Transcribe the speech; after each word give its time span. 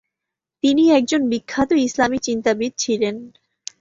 তিনি 0.63 0.83
একজন 0.91 1.21
বিখ্যাত 1.29 1.69
ইসলামি 1.81 2.19
চিন্তাবিদ 2.19 2.71
ছিলেন। 2.77 3.15